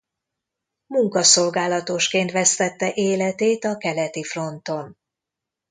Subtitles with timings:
[0.87, 4.97] Munkaszolgálatosként vesztette életét a keleti fronton.